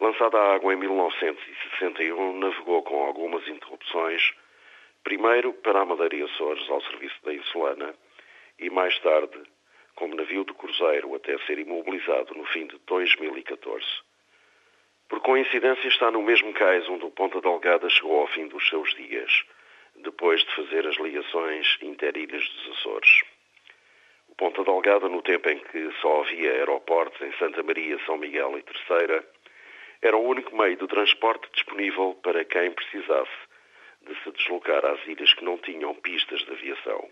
Lançado 0.00 0.36
à 0.36 0.54
água 0.54 0.72
em 0.72 0.76
1961, 0.76 2.38
navegou 2.38 2.82
com 2.82 3.04
algumas 3.04 3.46
interrupções, 3.48 4.32
primeiro 5.02 5.52
para 5.54 5.80
a 5.80 5.84
Madeira 5.84 6.14
e 6.14 6.22
Açores 6.22 6.68
ao 6.70 6.80
serviço 6.82 7.16
da 7.24 7.34
Insulana 7.34 7.94
e 8.58 8.70
mais 8.70 8.98
tarde 9.00 9.42
como 9.94 10.14
navio 10.14 10.44
de 10.44 10.54
cruzeiro 10.54 11.14
até 11.16 11.36
ser 11.38 11.58
imobilizado 11.58 12.32
no 12.34 12.44
fim 12.46 12.66
de 12.66 12.78
2014. 12.86 13.84
Por 15.08 15.20
coincidência 15.20 15.88
está 15.88 16.10
no 16.10 16.22
mesmo 16.22 16.52
cais 16.52 16.88
onde 16.88 17.04
o 17.04 17.10
Ponta 17.10 17.40
Delgada 17.40 17.88
chegou 17.90 18.20
ao 18.20 18.28
fim 18.28 18.46
dos 18.46 18.68
seus 18.68 18.94
dias, 18.94 19.44
depois 19.96 20.44
de 20.44 20.54
fazer 20.54 20.86
as 20.86 20.96
ligações 20.96 21.76
interilhas 21.82 22.48
dos 22.48 22.78
Açores. 22.78 23.22
Ponta 24.38 24.62
Delgada, 24.62 25.08
no 25.08 25.20
tempo 25.20 25.50
em 25.50 25.58
que 25.58 25.90
só 26.00 26.20
havia 26.20 26.52
aeroportos 26.52 27.20
em 27.22 27.32
Santa 27.38 27.60
Maria, 27.60 27.98
São 28.06 28.16
Miguel 28.16 28.56
e 28.56 28.62
Terceira, 28.62 29.28
era 30.00 30.16
o 30.16 30.24
único 30.24 30.56
meio 30.56 30.76
de 30.76 30.86
transporte 30.86 31.50
disponível 31.52 32.16
para 32.22 32.44
quem 32.44 32.70
precisasse 32.70 33.32
de 34.02 34.14
se 34.22 34.30
deslocar 34.30 34.86
às 34.86 35.04
ilhas 35.08 35.34
que 35.34 35.44
não 35.44 35.58
tinham 35.58 35.92
pistas 35.96 36.38
de 36.44 36.52
aviação. 36.52 37.10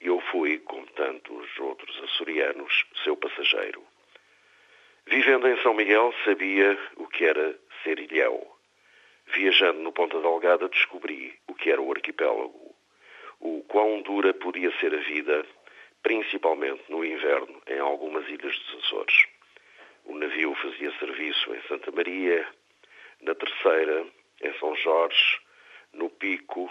Eu 0.00 0.20
fui, 0.32 0.58
como 0.58 0.84
tantos 0.88 1.58
outros 1.60 1.96
açorianos, 2.02 2.84
seu 3.04 3.16
passageiro. 3.16 3.84
Vivendo 5.06 5.46
em 5.46 5.62
São 5.62 5.74
Miguel, 5.74 6.12
sabia 6.24 6.76
o 6.96 7.06
que 7.06 7.24
era 7.24 7.56
ser 7.84 8.00
ilhéu. 8.00 8.44
Viajando 9.28 9.78
no 9.78 9.92
Ponta 9.92 10.20
Delgada, 10.20 10.68
descobri 10.68 11.38
o 11.46 11.54
que 11.54 11.70
era 11.70 11.80
o 11.80 11.92
arquipélago, 11.92 12.74
o 13.38 13.62
quão 13.68 14.02
dura 14.02 14.34
podia 14.34 14.72
ser 14.80 14.92
a 14.92 14.98
vida, 14.98 15.46
principalmente 16.06 16.84
no 16.88 17.04
inverno, 17.04 17.60
em 17.66 17.80
algumas 17.80 18.24
ilhas 18.28 18.56
dos 18.56 18.84
Açores. 18.84 19.26
O 20.04 20.16
navio 20.16 20.54
fazia 20.54 20.96
serviço 21.00 21.52
em 21.52 21.60
Santa 21.62 21.90
Maria, 21.90 22.46
na 23.22 23.34
Terceira, 23.34 24.06
em 24.40 24.54
São 24.60 24.76
Jorge, 24.76 25.40
no 25.92 26.08
Pico 26.08 26.70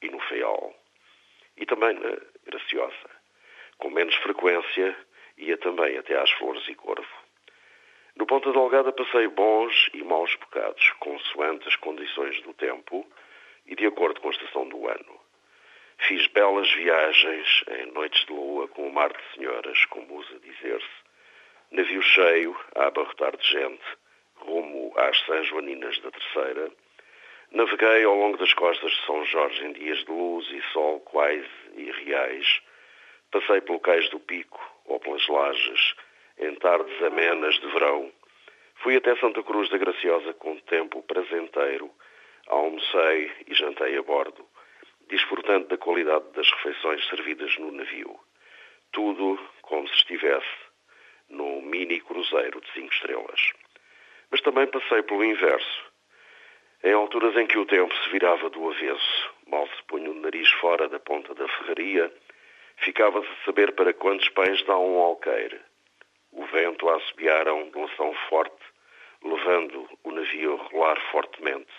e 0.00 0.08
no 0.08 0.20
Feial. 0.20 0.72
E 1.56 1.66
também 1.66 1.94
na 1.94 2.16
Graciosa. 2.46 3.10
Com 3.78 3.90
menos 3.90 4.14
frequência, 4.14 4.96
ia 5.36 5.56
também 5.56 5.98
até 5.98 6.16
às 6.16 6.30
Flores 6.30 6.62
e 6.68 6.74
Corvo. 6.76 7.08
No 8.14 8.24
Ponta 8.24 8.52
Delgada 8.52 8.92
passei 8.92 9.26
bons 9.26 9.90
e 9.94 10.04
maus 10.04 10.32
bocados, 10.36 10.90
consoante 11.00 11.66
as 11.66 11.74
condições 11.74 12.40
do 12.42 12.54
tempo 12.54 13.04
e 13.66 13.74
de 13.74 13.86
acordo 13.86 14.20
com 14.20 14.28
a 14.28 14.30
estação 14.30 14.68
do 14.68 14.86
ano. 14.86 15.19
Fiz 16.08 16.26
belas 16.28 16.70
viagens 16.72 17.64
em 17.68 17.92
noites 17.92 18.24
de 18.24 18.32
lua 18.32 18.66
com 18.68 18.88
o 18.88 18.92
mar 18.92 19.12
de 19.12 19.22
senhoras, 19.34 19.84
como 19.86 20.16
usa 20.16 20.38
dizer-se, 20.40 20.88
navio 21.70 22.02
cheio 22.02 22.56
a 22.74 22.86
abarrotar 22.86 23.36
de 23.36 23.46
gente, 23.46 23.84
rumo 24.36 24.92
às 24.96 25.18
São 25.26 25.44
Joaninas 25.44 25.98
da 26.00 26.10
Terceira. 26.10 26.70
Naveguei 27.52 28.04
ao 28.04 28.14
longo 28.14 28.38
das 28.38 28.52
costas 28.54 28.90
de 28.90 29.04
São 29.04 29.24
Jorge 29.26 29.64
em 29.64 29.72
dias 29.72 29.98
de 29.98 30.10
luz 30.10 30.50
e 30.50 30.62
sol 30.72 31.00
quase 31.00 31.46
irreais. 31.76 32.62
Passei 33.30 33.60
pelo 33.60 33.78
cais 33.78 34.08
do 34.08 34.18
Pico 34.20 34.60
ou 34.86 34.98
pelas 34.98 35.26
lajes 35.28 35.94
em 36.38 36.54
tardes 36.56 37.02
amenas 37.02 37.54
de 37.60 37.66
verão. 37.68 38.10
Fui 38.76 38.96
até 38.96 39.14
Santa 39.16 39.42
Cruz 39.42 39.68
da 39.68 39.76
Graciosa 39.76 40.32
com 40.32 40.56
tempo 40.60 41.02
prazenteiro. 41.02 41.90
Almocei 42.46 43.30
e 43.46 43.54
jantei 43.54 43.96
a 43.98 44.02
bordo, 44.02 44.44
desfrutando 45.10 45.66
da 45.66 45.76
qualidade 45.76 46.24
das 46.32 46.50
refeições 46.52 47.06
servidas 47.08 47.56
no 47.58 47.72
navio. 47.72 48.18
Tudo 48.92 49.38
como 49.62 49.86
se 49.88 49.94
estivesse 49.96 50.48
num 51.28 51.60
mini 51.62 52.00
cruzeiro 52.00 52.60
de 52.60 52.72
cinco 52.72 52.92
estrelas. 52.92 53.52
Mas 54.30 54.40
também 54.40 54.66
passei 54.66 55.02
pelo 55.02 55.24
inverso. 55.24 55.90
Em 56.82 56.92
alturas 56.92 57.36
em 57.36 57.46
que 57.46 57.58
o 57.58 57.66
tempo 57.66 57.94
se 57.94 58.10
virava 58.10 58.48
do 58.48 58.70
avesso, 58.70 59.30
mal 59.46 59.66
se 59.68 59.82
punha 59.84 60.10
o 60.10 60.14
nariz 60.14 60.48
fora 60.60 60.88
da 60.88 60.98
ponta 60.98 61.34
da 61.34 61.46
ferraria, 61.46 62.12
ficava-se 62.78 63.28
a 63.28 63.44
saber 63.44 63.72
para 63.72 63.92
quantos 63.92 64.28
pães 64.30 64.62
dá 64.64 64.78
um 64.78 64.98
alqueire. 64.98 65.60
O 66.32 66.44
vento 66.46 66.88
a 66.88 66.96
assobiar 66.96 67.48
a 67.48 67.54
ondulação 67.54 68.14
forte, 68.28 68.64
levando 69.22 69.88
o 70.04 70.12
navio 70.12 70.54
a 70.54 70.62
rolar 70.68 71.00
fortemente, 71.10 71.72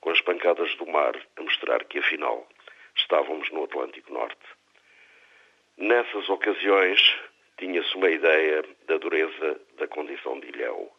com 0.00 0.10
as 0.10 0.20
pancadas 0.20 0.74
do 0.76 0.86
mar 0.86 1.14
a 1.36 1.42
mostrar 1.42 1.84
que, 1.84 2.00
afinal, 2.00 2.46
estávamos 3.02 3.50
no 3.50 3.64
Atlântico 3.64 4.12
Norte. 4.12 4.46
Nessas 5.76 6.28
ocasiões, 6.28 7.00
tinha-se 7.58 7.94
uma 7.96 8.10
ideia 8.10 8.64
da 8.86 8.98
dureza 8.98 9.60
da 9.76 9.86
condição 9.86 10.38
de 10.40 10.48
ilhéu. 10.48 10.90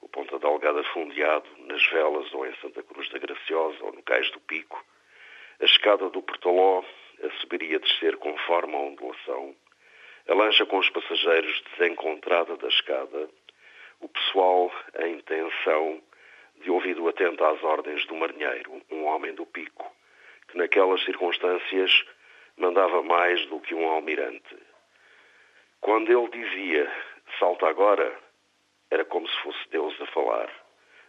O 0.00 0.08
Ponta 0.08 0.38
Delgada 0.38 0.82
fundeado 0.84 1.48
nas 1.58 1.84
velas 1.86 2.32
ou 2.32 2.46
em 2.46 2.54
Santa 2.56 2.82
Cruz 2.82 3.08
da 3.10 3.18
Graciosa 3.18 3.84
ou 3.84 3.92
no 3.92 4.02
Cais 4.02 4.30
do 4.32 4.40
Pico, 4.40 4.84
a 5.60 5.64
escada 5.64 6.10
do 6.10 6.22
Portoló 6.22 6.84
a 7.22 7.30
subir 7.40 7.74
a 7.74 7.78
descer 7.78 8.16
conforme 8.16 8.74
a 8.74 8.78
ondulação, 8.78 9.54
a 10.28 10.34
lancha 10.34 10.66
com 10.66 10.78
os 10.78 10.90
passageiros 10.90 11.62
desencontrada 11.70 12.56
da 12.56 12.68
escada, 12.68 13.28
o 14.00 14.08
pessoal 14.08 14.72
em 15.00 15.20
tensão 15.20 16.02
de 16.56 16.70
ouvido 16.70 17.08
atento 17.08 17.44
às 17.44 17.62
ordens 17.62 18.04
do 18.06 18.16
marinheiro, 18.16 18.82
um 18.90 19.04
homem 19.04 19.34
do 19.34 19.46
pico, 19.46 19.92
que 20.52 20.58
naquelas 20.58 21.02
circunstâncias 21.04 22.04
mandava 22.58 23.02
mais 23.02 23.44
do 23.46 23.58
que 23.60 23.74
um 23.74 23.88
almirante. 23.88 24.56
Quando 25.80 26.12
ele 26.12 26.28
dizia 26.28 26.92
salta 27.38 27.66
agora, 27.66 28.14
era 28.90 29.04
como 29.06 29.26
se 29.26 29.36
fosse 29.40 29.68
Deus 29.70 29.98
a 30.00 30.06
falar. 30.06 30.50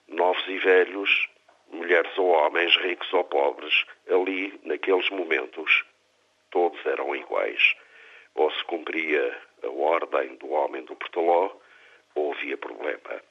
Novos 0.08 0.44
e 0.48 0.58
velhos, 0.60 1.28
mulheres 1.70 2.18
ou 2.18 2.28
homens, 2.28 2.76
ricos 2.78 3.12
ou 3.14 3.26
pobres, 3.26 3.86
ali, 4.10 4.58
naqueles 4.64 5.10
momentos, 5.10 5.84
todos 6.50 6.84
eram 6.86 7.14
iguais. 7.14 7.76
Ou 8.36 8.50
se 8.52 8.64
cumpria 8.64 9.38
a 9.62 9.68
ordem 9.68 10.36
do 10.38 10.50
homem 10.52 10.84
do 10.86 10.96
Portoló, 10.96 11.52
ou 12.16 12.34
havia 12.34 12.58
problema. 12.58 13.22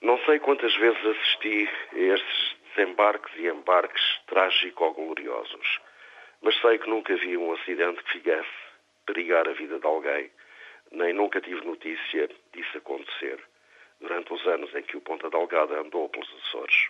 Não 0.00 0.18
sei 0.24 0.38
quantas 0.38 0.74
vezes 0.76 1.04
assisti 1.04 1.68
a 1.92 1.98
estes 1.98 2.59
desembarques 2.74 3.32
e 3.36 3.48
embarques 3.48 4.02
trágico-gloriosos, 4.26 5.80
mas 6.42 6.58
sei 6.60 6.78
que 6.78 6.88
nunca 6.88 7.14
vi 7.16 7.36
um 7.36 7.52
acidente 7.52 8.02
que 8.02 8.12
fizesse 8.12 8.48
perigar 9.06 9.48
a 9.48 9.52
vida 9.52 9.78
de 9.78 9.86
alguém, 9.86 10.30
nem 10.92 11.12
nunca 11.12 11.40
tive 11.40 11.64
notícia 11.64 12.28
disso 12.52 12.78
acontecer 12.78 13.38
durante 14.00 14.32
os 14.32 14.46
anos 14.46 14.74
em 14.74 14.82
que 14.82 14.96
o 14.96 15.00
Ponta 15.00 15.28
Delgada 15.28 15.80
andou 15.80 16.08
pelos 16.08 16.32
Açores. 16.44 16.88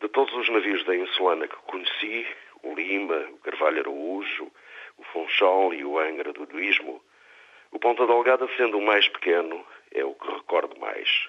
De 0.00 0.08
todos 0.08 0.32
os 0.34 0.48
navios 0.48 0.84
da 0.84 0.94
Insulana 0.94 1.48
que 1.48 1.56
conheci, 1.56 2.26
o 2.62 2.74
Lima, 2.74 3.28
o 3.30 3.38
Carvalho 3.38 3.80
Araújo, 3.80 4.50
o 4.96 5.04
Funchal 5.04 5.74
e 5.74 5.84
o 5.84 5.98
Angra 5.98 6.32
do 6.32 6.46
Duísmo, 6.46 7.02
o 7.72 7.78
Ponta 7.78 8.06
Delgada, 8.06 8.48
sendo 8.56 8.78
o 8.78 8.82
mais 8.82 9.08
pequeno, 9.08 9.66
é 9.92 10.04
o 10.04 10.14
que 10.14 10.30
recordo 10.30 10.78
mais. 10.78 11.28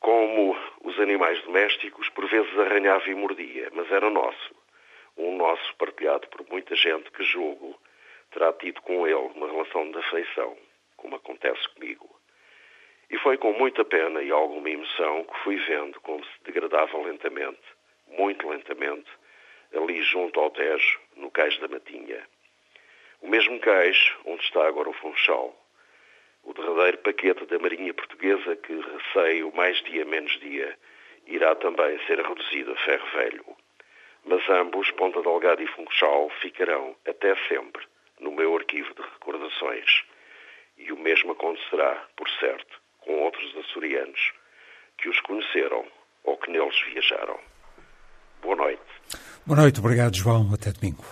Como 0.00 0.56
os 0.82 0.98
animais 1.00 1.42
domésticos, 1.42 2.08
por 2.10 2.28
vezes 2.28 2.58
arranhava 2.58 3.08
e 3.08 3.14
mordia, 3.14 3.68
mas 3.72 3.90
era 3.90 4.10
nosso. 4.10 4.54
Um 5.16 5.36
nosso 5.36 5.74
partilhado 5.76 6.28
por 6.28 6.46
muita 6.48 6.76
gente 6.76 7.10
que 7.10 7.24
julgo 7.24 7.78
terá 8.30 8.52
tido 8.52 8.82
com 8.82 9.06
ele 9.06 9.14
uma 9.34 9.50
relação 9.50 9.90
de 9.90 9.98
afeição, 9.98 10.56
como 10.96 11.16
acontece 11.16 11.68
comigo. 11.70 12.08
E 13.08 13.18
foi 13.18 13.38
com 13.38 13.52
muita 13.52 13.84
pena 13.84 14.22
e 14.22 14.30
alguma 14.30 14.68
emoção 14.68 15.24
que 15.24 15.38
fui 15.44 15.56
vendo 15.56 16.00
como 16.00 16.24
se 16.24 16.44
degradava 16.44 16.98
lentamente, 16.98 17.62
muito 18.08 18.48
lentamente, 18.48 19.10
ali 19.74 20.02
junto 20.02 20.40
ao 20.40 20.50
Tejo, 20.50 21.00
no 21.16 21.30
cais 21.30 21.56
da 21.58 21.68
Matinha. 21.68 22.26
O 23.22 23.28
mesmo 23.28 23.58
cais 23.60 24.12
onde 24.24 24.42
está 24.42 24.66
agora 24.66 24.90
o 24.90 24.92
Funchal, 24.92 25.56
o 26.46 26.54
derradeiro 26.54 26.98
paquete 26.98 27.44
da 27.46 27.58
Marinha 27.58 27.92
Portuguesa 27.92 28.56
que, 28.56 28.72
receio, 28.72 29.52
mais 29.54 29.76
dia 29.82 30.04
menos 30.04 30.32
dia, 30.40 30.78
irá 31.26 31.54
também 31.56 31.98
ser 32.06 32.20
reduzido 32.20 32.72
a 32.72 32.76
ferro 32.76 33.06
velho. 33.14 33.44
Mas 34.24 34.48
ambos, 34.48 34.90
Ponta 34.92 35.20
Delgada 35.22 35.62
e 35.62 35.66
Funchal, 35.66 36.30
ficarão, 36.40 36.96
até 37.06 37.34
sempre, 37.48 37.84
no 38.20 38.30
meu 38.30 38.56
arquivo 38.56 38.94
de 38.94 39.02
recordações. 39.02 40.04
E 40.78 40.92
o 40.92 40.98
mesmo 40.98 41.32
acontecerá, 41.32 42.06
por 42.16 42.28
certo, 42.38 42.80
com 43.00 43.24
outros 43.24 43.56
açorianos 43.56 44.32
que 44.98 45.08
os 45.08 45.20
conheceram 45.20 45.84
ou 46.24 46.36
que 46.36 46.50
neles 46.50 46.80
viajaram. 46.82 47.38
Boa 48.40 48.56
noite. 48.56 48.82
Boa 49.44 49.60
noite, 49.60 49.80
obrigado, 49.80 50.16
João. 50.16 50.52
Até 50.54 50.72
domingo. 50.72 51.04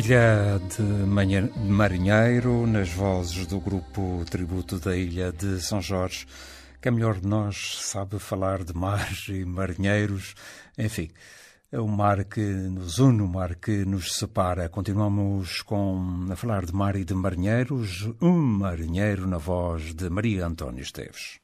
Filha 0.00 0.60
de 0.76 1.60
marinheiro, 1.68 2.68
nas 2.68 2.88
vozes 2.88 3.48
do 3.48 3.58
grupo 3.58 4.24
Tributo 4.30 4.78
da 4.78 4.96
Ilha 4.96 5.32
de 5.32 5.60
São 5.60 5.82
Jorge, 5.82 6.24
que 6.80 6.88
a 6.88 6.92
melhor 6.92 7.18
de 7.18 7.26
nós 7.26 7.80
sabe 7.80 8.20
falar 8.20 8.62
de 8.62 8.72
mar 8.72 9.10
e 9.28 9.44
marinheiros, 9.44 10.36
enfim, 10.78 11.10
é 11.72 11.80
o 11.80 11.88
mar 11.88 12.24
que 12.26 12.40
nos 12.40 13.00
une, 13.00 13.22
o 13.22 13.26
mar 13.26 13.56
que 13.56 13.84
nos 13.84 14.14
separa. 14.14 14.68
Continuamos 14.68 15.62
com 15.62 16.28
a 16.30 16.36
falar 16.36 16.64
de 16.64 16.72
mar 16.72 16.94
e 16.94 17.04
de 17.04 17.14
marinheiros, 17.14 18.08
um 18.22 18.36
marinheiro 18.36 19.26
na 19.26 19.38
voz 19.38 19.94
de 19.94 20.08
Maria 20.08 20.46
António 20.46 20.80
Esteves. 20.80 21.40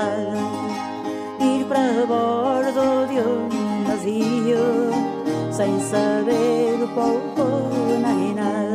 Ir 0.00 1.64
para 1.66 2.06
bordo 2.06 3.06
de 3.08 3.20
um 3.20 3.48
navio 3.86 4.90
sem 5.52 5.80
saber 5.80 6.78
pouco 6.94 7.68
nem 8.00 8.34
nada. 8.34 8.71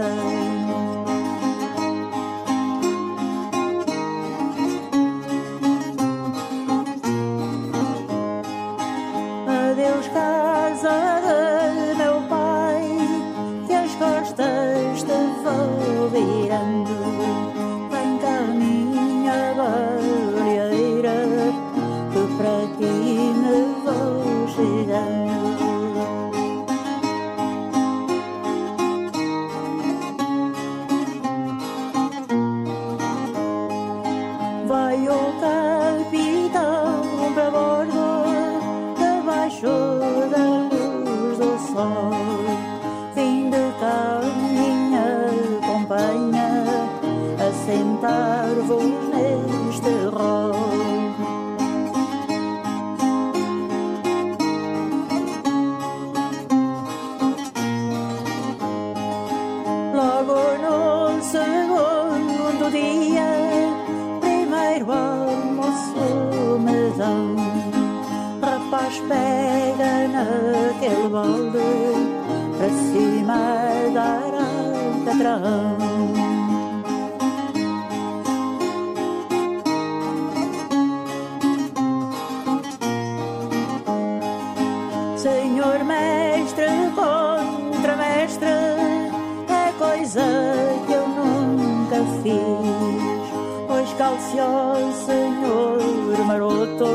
Pois 93.88 93.98
calciou, 93.98 94.92
senhor 95.06 96.26
maroto, 96.26 96.86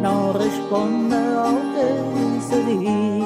não 0.00 0.32
responda 0.32 1.16
ao 1.16 1.54
que 1.74 2.40
se 2.42 2.62
diz. 2.64 3.21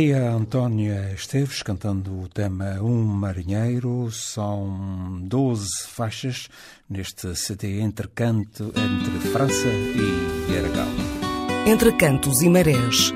Maria 0.00 0.30
Antónia 0.30 1.12
Esteves 1.14 1.62
cantando 1.62 2.22
o 2.22 2.26
tema 2.26 2.80
Um 2.80 3.04
Marinheiro. 3.04 4.10
São 4.10 5.20
12 5.24 5.68
faixas 5.88 6.48
neste 6.88 7.36
CD 7.36 7.80
entre 7.80 8.08
canto 8.08 8.72
entre 8.74 9.28
França 9.30 9.68
e 9.68 10.56
Aragão. 10.56 10.88
Entre 11.66 11.92
cantos 11.92 12.40
e 12.40 12.48
marés. 12.48 13.12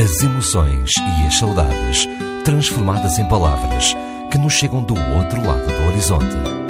As 0.00 0.22
emoções 0.22 0.92
e 0.96 1.26
as 1.26 1.38
saudades 1.38 2.06
transformadas 2.44 3.18
em 3.18 3.28
palavras 3.28 3.92
que 4.30 4.38
nos 4.38 4.52
chegam 4.52 4.84
do 4.84 4.94
outro 4.94 5.44
lado 5.44 5.66
do 5.66 5.88
horizonte. 5.88 6.61